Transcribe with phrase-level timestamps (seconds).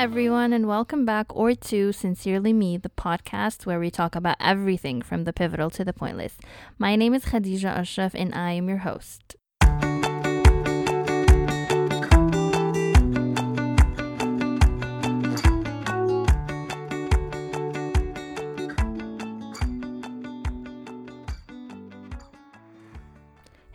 [0.00, 5.02] everyone, and welcome back or to Sincerely Me, the podcast where we talk about everything
[5.02, 6.38] from the pivotal to the pointless.
[6.78, 9.36] My name is Khadija Ashraf, and I am your host.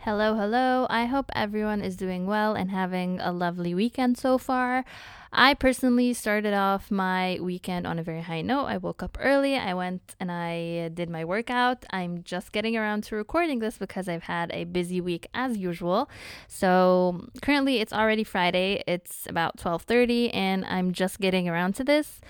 [0.06, 0.86] Hello, hello.
[0.88, 4.84] I hope everyone is doing well and having a lovely weekend so far.
[5.32, 8.66] I personally started off my weekend on a very high note.
[8.66, 11.84] I woke up early, I went and I did my workout.
[11.90, 16.08] I'm just getting around to recording this because I've had a busy week as usual.
[16.46, 18.84] So, currently it's already Friday.
[18.86, 22.20] It's about 12:30 and I'm just getting around to this.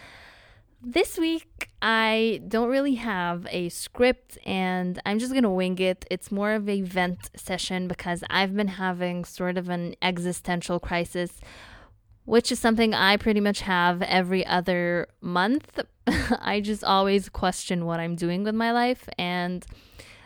[0.80, 6.04] This week, I don't really have a script and I'm just gonna wing it.
[6.10, 11.40] It's more of a vent session because I've been having sort of an existential crisis
[12.24, 15.78] which is something I pretty much have every other month.
[16.40, 19.09] I just always question what I'm doing with my life.
[19.16, 19.65] And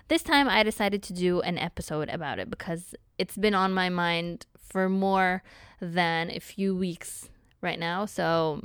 [0.09, 3.91] this time I decided to do an episode about it because it's been on my
[3.91, 5.43] mind for more
[5.79, 7.29] than a few weeks
[7.61, 8.07] right now.
[8.07, 8.63] So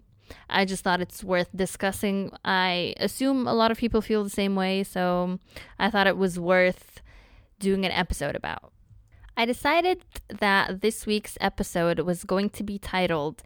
[0.50, 2.32] I just thought it's worth discussing.
[2.44, 4.84] I assume a lot of people feel the same way.
[4.84, 5.40] So
[5.80, 7.02] I thought it was worth
[7.60, 8.72] doing an episode about.
[9.38, 10.04] I decided
[10.40, 13.44] that this week's episode was going to be titled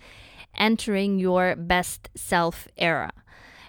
[0.55, 3.11] Entering Your Best Self Era.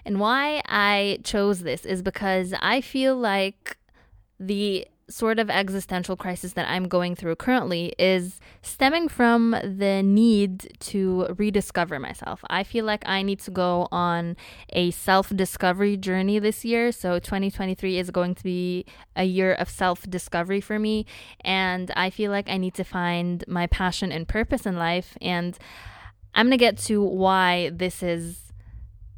[0.05, 3.77] And why I chose this is because I feel like
[4.39, 10.75] the sort of existential crisis that I'm going through currently is stemming from the need
[10.79, 12.43] to rediscover myself.
[12.49, 14.37] I feel like I need to go on
[14.69, 16.91] a self discovery journey this year.
[16.91, 21.05] So 2023 is going to be a year of self discovery for me.
[21.41, 25.17] And I feel like I need to find my passion and purpose in life.
[25.21, 25.57] And
[26.33, 28.50] I'm going to get to why this is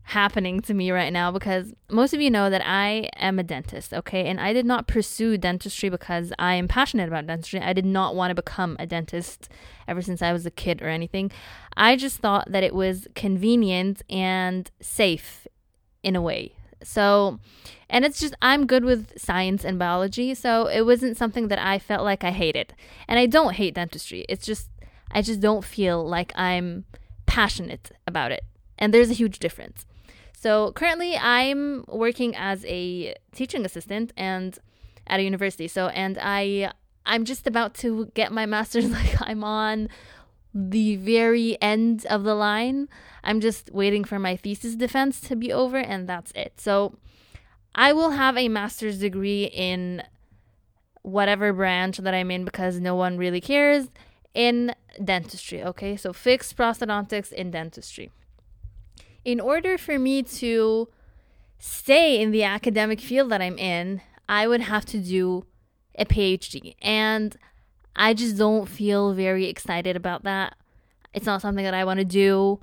[0.03, 3.93] happening to me right now because most of you know that I am a dentist,
[3.93, 4.25] okay?
[4.27, 7.61] And I did not pursue dentistry because I am passionate about dentistry.
[7.61, 9.49] I did not want to become a dentist
[9.87, 11.31] ever since I was a kid or anything.
[11.77, 15.47] I just thought that it was convenient and safe
[16.03, 16.53] in a way.
[16.83, 17.39] So,
[17.89, 20.35] and it's just, I'm good with science and biology.
[20.35, 22.75] So it wasn't something that I felt like I hated.
[23.07, 24.25] And I don't hate dentistry.
[24.27, 24.69] It's just,
[25.11, 26.83] I just don't feel like I'm
[27.25, 28.43] passionate about it.
[28.77, 29.85] And there's a huge difference.
[30.43, 34.59] So currently, I'm working as a teaching assistant and
[35.07, 35.69] at a university.
[35.69, 36.73] So and I
[37.05, 38.89] I'm just about to get my master's.
[38.91, 39.87] Like I'm on
[40.53, 42.89] the very end of the line.
[43.23, 46.59] I'm just waiting for my thesis defense to be over, and that's it.
[46.59, 46.97] So
[47.73, 50.03] I will have a master's degree in
[51.03, 53.87] whatever branch that I'm in because no one really cares
[54.33, 55.63] in dentistry.
[55.63, 58.11] Okay, so fixed prosthodontics in dentistry
[59.25, 60.89] in order for me to
[61.59, 65.45] stay in the academic field that I'm in, I would have to do
[65.97, 66.75] a PhD.
[66.81, 67.35] And
[67.95, 70.55] I just don't feel very excited about that.
[71.13, 72.59] It's not something that I want to do.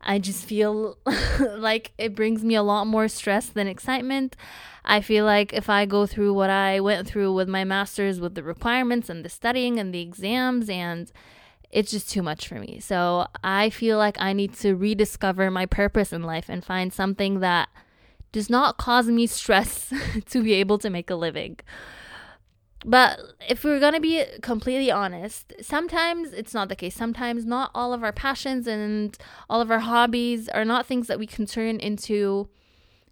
[0.00, 0.98] I just feel
[1.40, 4.36] like it brings me a lot more stress than excitement.
[4.84, 8.34] I feel like if I go through what I went through with my master's, with
[8.34, 11.10] the requirements and the studying and the exams and
[11.70, 12.80] it's just too much for me.
[12.80, 17.40] So I feel like I need to rediscover my purpose in life and find something
[17.40, 17.68] that
[18.32, 19.92] does not cause me stress
[20.26, 21.58] to be able to make a living.
[22.84, 23.18] But
[23.48, 26.94] if we're going to be completely honest, sometimes it's not the case.
[26.94, 29.16] Sometimes not all of our passions and
[29.50, 32.48] all of our hobbies are not things that we can turn into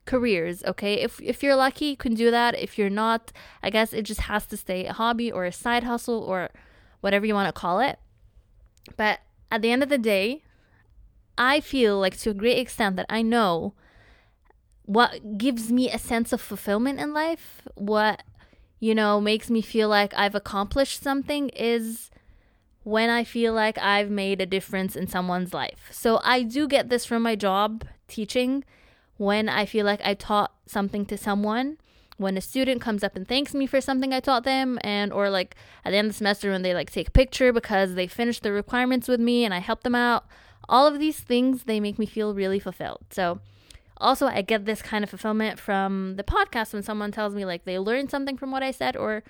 [0.05, 0.95] careers, okay?
[0.95, 2.57] If if you're lucky, you can do that.
[2.57, 5.83] If you're not, I guess it just has to stay a hobby or a side
[5.83, 6.51] hustle or
[7.01, 7.99] whatever you want to call it.
[8.97, 9.21] But
[9.51, 10.43] at the end of the day,
[11.39, 13.75] I feel like to a great extent that I know
[14.85, 18.23] what gives me a sense of fulfillment in life, what,
[18.79, 22.11] you know, makes me feel like I've accomplished something is
[22.85, 25.89] when I feel like I've made a difference in someone's life.
[25.91, 28.65] So I do get this from my job teaching
[29.17, 31.79] when I feel like I taught something to someone
[32.17, 35.29] when a student comes up and thanks me for something I taught them and or
[35.29, 35.55] like
[35.85, 38.43] at the end of the semester when they like take a picture because they finished
[38.43, 40.27] the requirements with me and I helped them out
[40.69, 43.05] all of these things they make me feel really fulfilled.
[43.11, 43.41] So
[43.99, 47.65] also I get this kind of fulfillment from the podcast when someone tells me like
[47.65, 49.23] they learned something from what I said or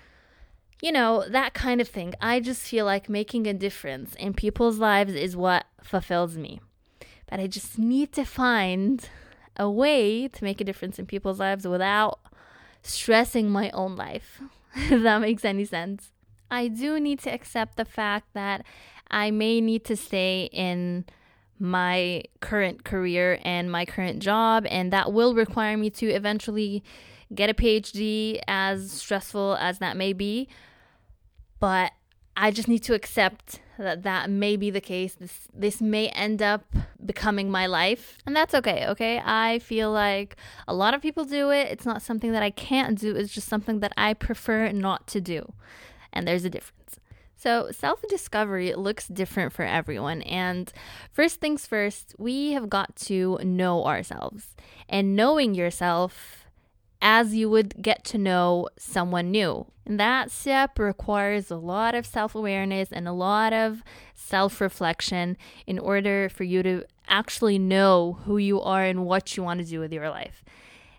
[0.81, 2.13] you know that kind of thing.
[2.21, 6.61] I just feel like making a difference in people's lives is what fulfills me.
[7.29, 9.09] But I just need to find
[9.57, 12.19] a way to make a difference in people's lives without
[12.87, 14.41] stressing my own life,
[14.75, 16.11] if that makes any sense.
[16.49, 18.65] I do need to accept the fact that
[19.09, 21.05] I may need to stay in
[21.59, 26.83] my current career and my current job, and that will require me to eventually
[27.33, 30.47] get a PhD, as stressful as that may be.
[31.59, 31.91] But
[32.39, 35.15] I just need to accept that that may be the case.
[35.15, 36.65] This this may end up
[37.03, 38.85] becoming my life, and that's okay.
[38.89, 40.37] Okay, I feel like
[40.67, 41.67] a lot of people do it.
[41.71, 43.15] It's not something that I can't do.
[43.15, 45.51] It's just something that I prefer not to do,
[46.13, 46.99] and there's a difference.
[47.37, 50.21] So, self discovery looks different for everyone.
[50.21, 50.71] And
[51.11, 54.55] first things first, we have got to know ourselves.
[54.87, 56.46] And knowing yourself
[57.09, 59.65] as you would get to know someone new.
[59.85, 63.81] And that step requires a lot of self awareness and a lot of
[64.13, 69.41] self reflection in order for you to actually know who you are and what you
[69.41, 70.43] want to do with your life.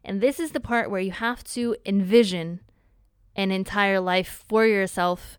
[0.03, 2.61] And this is the part where you have to envision
[3.37, 5.37] an entire life for yourself,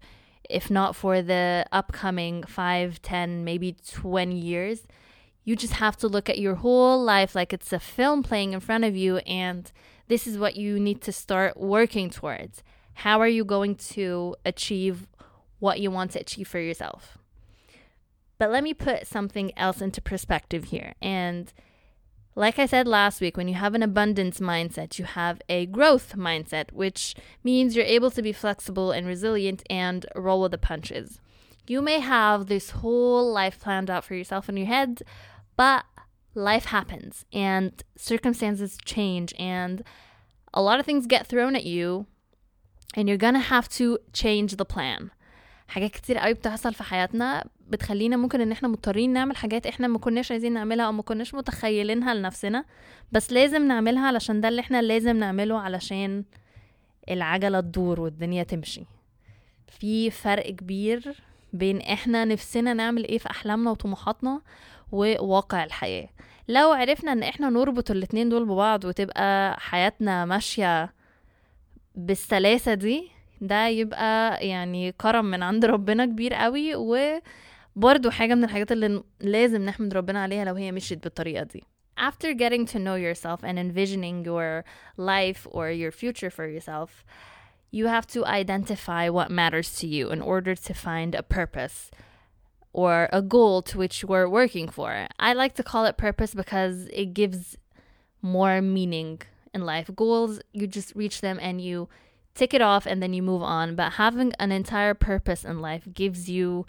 [0.48, 4.86] if not for the upcoming 5, 10, maybe 20 years.
[5.44, 8.60] You just have to look at your whole life like it's a film playing in
[8.60, 9.72] front of you and
[10.09, 12.61] this is what you need to start working towards.
[12.95, 15.07] How are you going to achieve
[15.59, 17.17] what you want to achieve for yourself?
[18.38, 20.95] But let me put something else into perspective here.
[21.01, 21.53] And
[22.35, 26.15] like I said last week, when you have an abundance mindset, you have a growth
[26.17, 31.19] mindset, which means you're able to be flexible and resilient and roll with the punches.
[31.67, 35.03] You may have this whole life planned out for yourself in your head,
[35.55, 35.85] but
[36.35, 39.83] life happens and circumstances change and
[40.53, 42.05] a lot of things get thrown at you
[42.95, 45.09] and you're gonna have to change the plan.
[45.67, 49.97] حاجات كتير قوي بتحصل في حياتنا بتخلينا ممكن إن إحنا مضطرين نعمل حاجات إحنا ما
[49.99, 52.65] كناش عايزين نعملها أو ما كناش متخيلينها لنفسنا
[53.11, 56.23] بس لازم نعملها علشان ده اللي إحنا لازم نعمله علشان
[57.09, 58.83] العجلة تدور والدنيا تمشي.
[59.67, 61.23] في فرق كبير
[61.53, 64.41] بين إحنا نفسنا نعمل إيه في أحلامنا وطموحاتنا
[64.91, 66.09] وواقع الحياة.
[66.47, 70.94] لو عرفنا إن إحنا نربط الاتنين دول ببعض وتبقى حياتنا ماشية
[71.95, 78.71] بالسلاسة دي ده يبقى يعني كرم من عند ربنا كبير قوي وبرضو حاجة من الحاجات
[78.71, 81.63] اللي لازم نحمد ربنا عليها لو هي مشيت بالطريقة دي.
[82.00, 84.63] After getting to know yourself and envisioning your
[84.97, 87.03] life or your future for yourself,
[87.71, 91.91] you have to identify what matters to you in order to find a purpose.
[92.79, 95.05] Or a goal to which are working for.
[95.19, 97.57] I like to call it purpose because it gives
[98.21, 99.21] more meaning
[99.53, 99.89] in life.
[99.93, 101.89] Goals, you just reach them and you
[102.35, 103.75] tick it off and then you move on.
[103.75, 106.65] But having an entire purpose in life gives you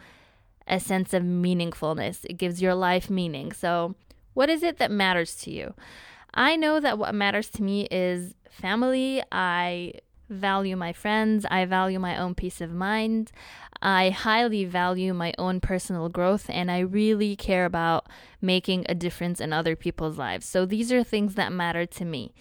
[0.66, 3.52] a sense of meaningfulness, it gives your life meaning.
[3.52, 3.94] So,
[4.34, 5.74] what is it that matters to you?
[6.34, 9.22] I know that what matters to me is family.
[9.30, 9.94] I
[10.28, 11.46] value my friends.
[11.50, 13.30] I value my own peace of mind.
[13.82, 18.06] I highly value my own personal growth and I really care about
[18.40, 20.46] making a difference in other people's lives.
[20.46, 22.34] So these are things that matter to me.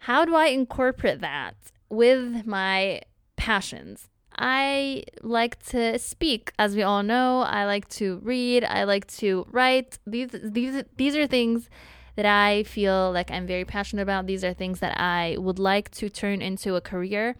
[0.00, 1.56] How do I incorporate that
[1.88, 3.02] with my
[3.36, 4.08] passions?
[4.38, 7.40] I like to speak, as we all know.
[7.40, 8.64] I like to read.
[8.64, 9.98] I like to write.
[10.06, 11.70] These these these are things
[12.16, 14.26] that I feel like I'm very passionate about.
[14.26, 17.36] These are things that I would like to turn into a career.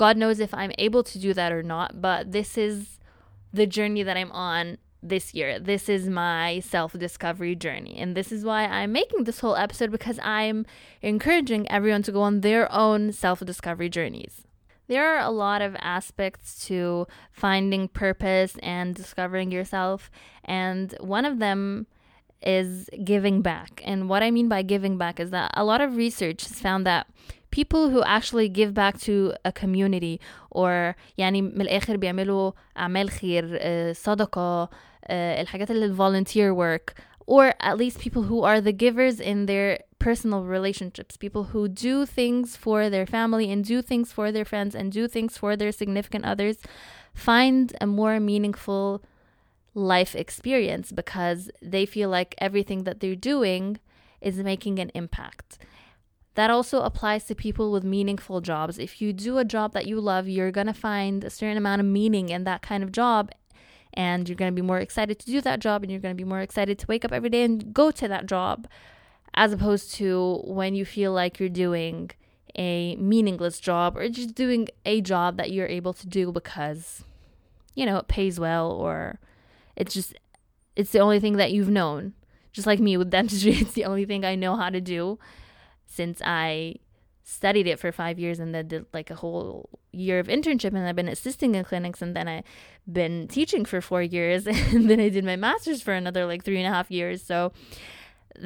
[0.00, 2.98] God knows if I'm able to do that or not, but this is
[3.52, 5.60] the journey that I'm on this year.
[5.60, 7.98] This is my self discovery journey.
[7.98, 10.64] And this is why I'm making this whole episode because I'm
[11.02, 14.46] encouraging everyone to go on their own self discovery journeys.
[14.88, 20.10] There are a lot of aspects to finding purpose and discovering yourself,
[20.46, 21.86] and one of them
[22.40, 23.82] is giving back.
[23.84, 26.86] And what I mean by giving back is that a lot of research has found
[26.86, 27.06] that
[27.51, 30.19] people who actually give back to a community
[30.51, 33.59] or يعني من الآخر بيعملوا أعمال خير
[33.93, 34.69] صدقة
[35.09, 36.93] الحاجات اللي volunteer work
[37.27, 42.05] or at least people who are the givers in their personal relationships people who do
[42.05, 45.71] things for their family and do things for their friends and do things for their
[45.71, 46.57] significant others
[47.13, 49.01] find a more meaningful
[49.75, 53.77] life experience because they feel like everything that they're doing
[54.21, 55.59] is making an impact.
[56.40, 58.78] That also applies to people with meaningful jobs.
[58.78, 61.80] If you do a job that you love, you're going to find a certain amount
[61.80, 63.30] of meaning in that kind of job.
[63.92, 65.82] And you're going to be more excited to do that job.
[65.82, 68.08] And you're going to be more excited to wake up every day and go to
[68.08, 68.66] that job.
[69.34, 72.10] As opposed to when you feel like you're doing
[72.56, 77.04] a meaningless job or just doing a job that you're able to do because,
[77.74, 79.20] you know, it pays well or
[79.76, 80.14] it's just,
[80.74, 82.14] it's the only thing that you've known.
[82.50, 85.18] just like me with dentistry, it's the only thing I know how to do
[85.89, 86.75] since I
[87.23, 90.87] studied it for five years and then did like a whole year of internship and
[90.87, 92.43] I've been assisting in clinics and then I've
[92.99, 96.59] been teaching for four years and then I did my master's for another like three
[96.61, 97.23] and a half years.
[97.23, 97.51] So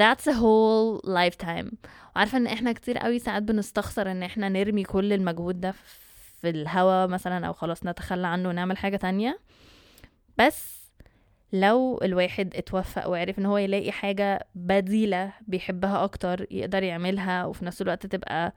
[0.02, 1.78] that's a whole lifetime
[2.16, 5.72] وعارفة ان احنا كتير قوي ساعات بنستخسر ان احنا نرمي كل المجهود ده
[6.42, 9.40] في الهوا مثلا او خلاص نتخلى عنه ونعمل حاجة تانية
[10.38, 10.73] بس
[11.54, 17.82] لو الواحد اتوفق وعرف ان هو يلاقي حاجة بديلة بيحبها اكتر يقدر يعملها وفي نفس
[17.82, 18.54] الوقت تبقى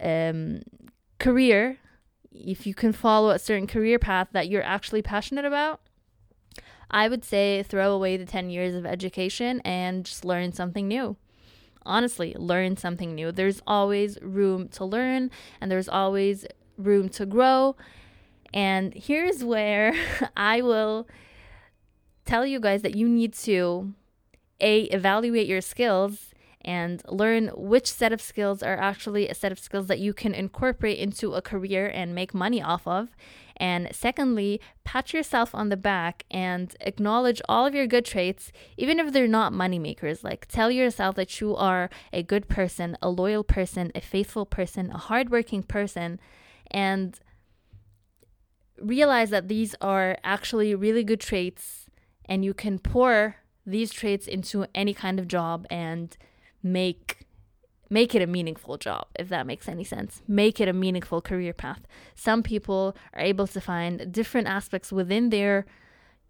[0.00, 0.62] um,
[1.24, 1.76] career
[2.34, 5.80] if you can follow a certain career path that you're actually passionate about
[6.90, 11.16] I would say throw away the 10 years of education and just learn something new.
[11.84, 13.32] Honestly, learn something new.
[13.32, 16.46] There's always room to learn and there's always
[16.78, 17.74] room to grow.
[18.52, 19.92] And here's where
[20.36, 21.08] I will
[22.29, 23.93] tell you guys that you need to
[24.61, 26.29] a evaluate your skills
[26.61, 30.35] and learn which set of skills are actually a set of skills that you can
[30.35, 33.09] incorporate into a career and make money off of.
[33.57, 38.99] And secondly, pat yourself on the back and acknowledge all of your good traits, even
[38.99, 40.23] if they're not money makers.
[40.23, 44.91] Like, tell yourself that you are a good person, a loyal person, a faithful person,
[44.91, 46.19] a hardworking person,
[46.69, 47.19] and
[48.79, 51.88] realize that these are actually really good traits,
[52.29, 56.15] and you can pour these traits into any kind of job and
[56.63, 57.25] make
[57.91, 60.21] make it a meaningful job if that makes any sense.
[60.27, 61.81] Make it a meaningful career path.
[62.15, 65.65] Some people are able to find different aspects within their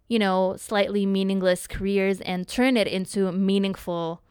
[0.08, 4.22] you know slightly meaningless careers and turn it into meaningful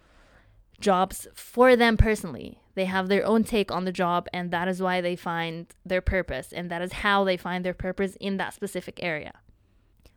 [0.81, 2.59] jobs for them personally.
[2.73, 6.01] They have their own take on the job and that is why they find their
[6.01, 9.33] purpose and that is how they find their purpose in that specific area.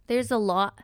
[0.06, 0.80] There's a lot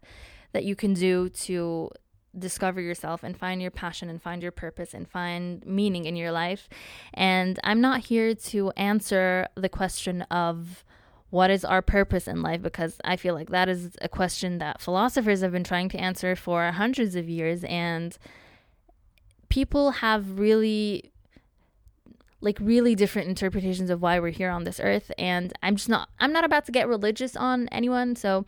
[0.52, 1.90] that you can do to
[2.38, 6.30] discover yourself and find your passion and find your purpose and find meaning in your
[6.30, 6.68] life.
[7.14, 10.84] And I'm not here to answer the question of
[11.30, 14.80] what is our purpose in life because I feel like that is a question that
[14.80, 17.64] philosophers have been trying to answer for hundreds of years.
[17.64, 18.16] And
[19.48, 21.12] people have really
[22.40, 25.10] like really different interpretations of why we're here on this earth.
[25.18, 28.16] And I'm just not I'm not about to get religious on anyone.
[28.16, 28.46] So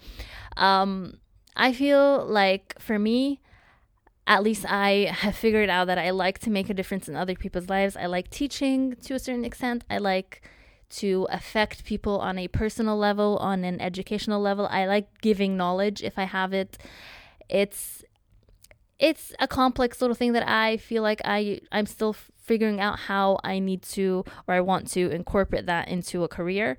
[0.57, 1.19] um
[1.57, 3.40] I feel like for me
[4.26, 7.35] at least I have figured out that I like to make a difference in other
[7.35, 7.97] people's lives.
[7.97, 9.85] I like teaching to a certain extent.
[9.90, 10.42] I like
[10.90, 14.69] to affect people on a personal level, on an educational level.
[14.71, 16.78] I like giving knowledge if I have it.
[17.49, 18.04] It's
[19.00, 23.38] it's a complex little thing that I feel like I I'm still figuring out how
[23.42, 26.76] I need to or I want to incorporate that into a career.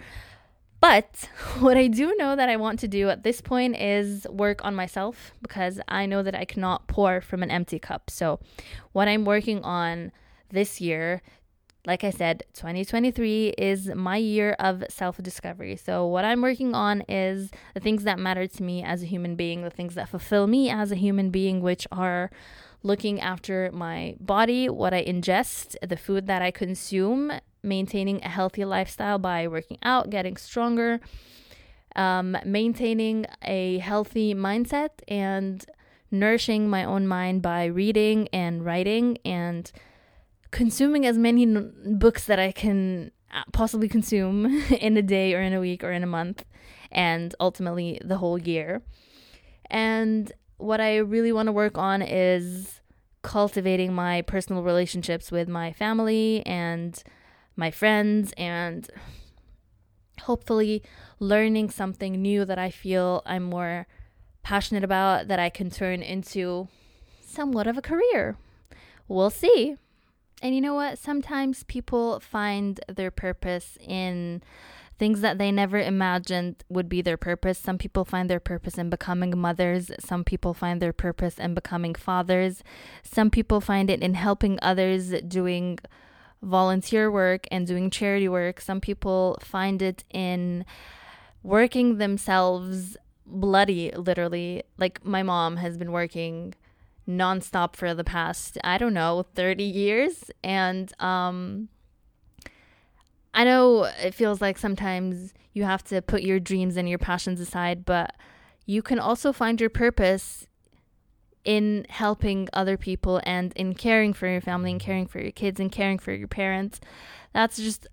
[0.82, 4.66] But what I do know that I want to do at this point is work
[4.66, 8.10] on myself because I know that I cannot pour from an empty cup.
[8.10, 8.40] So,
[8.92, 10.12] what I'm working on
[10.50, 11.22] this year,
[11.86, 15.76] like I said, 2023 is my year of self discovery.
[15.76, 19.36] So, what I'm working on is the things that matter to me as a human
[19.36, 22.30] being, the things that fulfill me as a human being, which are
[22.84, 27.32] looking after my body, what I ingest, the food that I consume,
[27.64, 31.00] maintaining a healthy lifestyle by working out, getting stronger,
[31.96, 35.66] um, maintaining a healthy mindset, and
[36.12, 39.72] nourishing my own mind by reading and writing and
[40.52, 44.46] consuming as many n- books that I can uh, possibly consume
[44.80, 46.46] in a day or in a week or in a month,
[46.92, 48.82] and ultimately the whole year.
[49.70, 52.82] And what I really want to work on is
[53.24, 57.02] cultivating my personal relationships with my family and
[57.56, 58.90] my friends and
[60.22, 60.84] hopefully
[61.20, 63.88] learning something new that I feel I'm more
[64.44, 66.68] passionate about that I can turn into
[67.22, 68.38] somewhat of a career.
[69.08, 69.78] We'll see.
[70.42, 70.98] And you know what?
[70.98, 74.42] Sometimes people find their purpose in
[74.98, 77.58] things that they never imagined would be their purpose.
[77.58, 79.92] Some people find their purpose in becoming mothers.
[80.00, 82.64] Some people find their purpose in becoming fathers.
[83.02, 85.80] Some people find it in helping others, doing
[86.42, 88.62] volunteer work and doing charity work.
[88.62, 90.66] Some people find it in
[91.44, 94.64] working themselves bloody, literally.
[94.78, 96.54] Like my mom has been working
[97.08, 100.32] nonstop for the past, I don't know, 30 years.
[100.44, 101.70] And um,
[103.34, 107.40] I know it feels like sometimes you have to put your dreams and your passions
[107.40, 108.16] aside, but
[108.66, 110.48] you can also find your purpose
[111.44, 115.60] in helping other people and in caring for your family and caring for your kids
[115.60, 116.80] and caring for your parents.
[117.34, 117.88] That's just,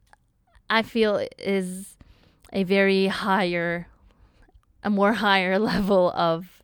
[0.69, 1.97] I feel, is
[2.53, 3.89] a very higher,
[4.85, 6.63] a more higher level of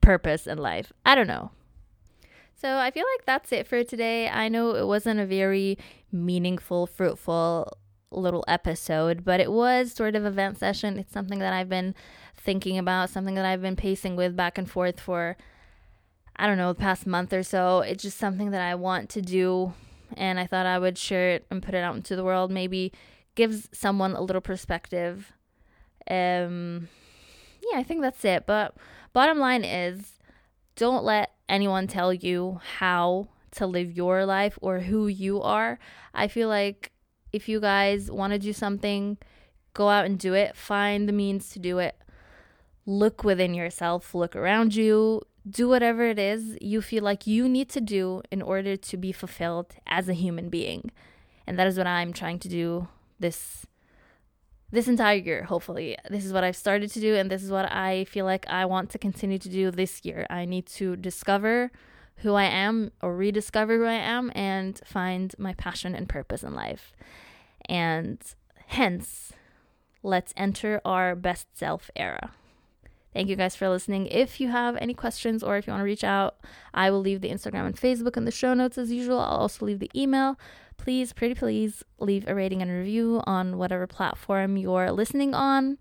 [0.00, 0.92] purpose in life.
[1.06, 1.50] I don't know.
[2.62, 4.28] So I feel like that's it for today.
[4.28, 5.78] I know it wasn't a very
[6.12, 7.76] meaningful, fruitful
[8.12, 10.96] little episode, but it was sort of a vent session.
[10.96, 11.92] It's something that I've been
[12.36, 15.36] thinking about, something that I've been pacing with back and forth for
[16.36, 17.80] I don't know, the past month or so.
[17.80, 19.74] It's just something that I want to do
[20.16, 22.52] and I thought I would share it and put it out into the world.
[22.52, 22.92] Maybe
[23.34, 25.32] gives someone a little perspective.
[26.08, 26.88] Um
[27.72, 28.46] yeah, I think that's it.
[28.46, 28.76] But
[29.12, 30.21] bottom line is
[30.76, 35.78] don't let anyone tell you how to live your life or who you are.
[36.14, 36.92] I feel like
[37.32, 39.18] if you guys want to do something,
[39.74, 40.56] go out and do it.
[40.56, 41.96] Find the means to do it.
[42.84, 47.68] Look within yourself, look around you, do whatever it is you feel like you need
[47.70, 50.90] to do in order to be fulfilled as a human being.
[51.46, 52.88] And that is what I'm trying to do
[53.18, 53.66] this
[54.72, 55.96] this entire year, hopefully.
[56.10, 58.64] This is what I've started to do and this is what I feel like I
[58.64, 60.26] want to continue to do this year.
[60.30, 61.70] I need to discover
[62.16, 66.54] who I am or rediscover who I am and find my passion and purpose in
[66.54, 66.94] life.
[67.66, 68.18] And
[68.66, 69.32] hence,
[70.02, 72.32] let's enter our best self era.
[73.12, 74.06] Thank you guys for listening.
[74.06, 76.36] If you have any questions or if you want to reach out,
[76.72, 79.18] I will leave the Instagram and Facebook in the show notes as usual.
[79.18, 80.38] I'll also leave the email.
[80.78, 85.78] Please, pretty please, leave a rating and review on whatever platform you're listening on.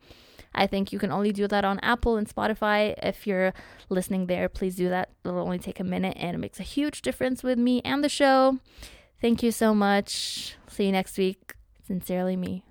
[0.54, 2.94] I think you can only do that on Apple and Spotify.
[3.02, 3.54] If you're
[3.90, 5.10] listening there, please do that.
[5.24, 8.10] It'll only take a minute and it makes a huge difference with me and the
[8.10, 8.60] show.
[9.22, 10.58] Thank you so much.
[10.68, 11.54] See you next week.
[11.88, 12.64] Sincerely, me.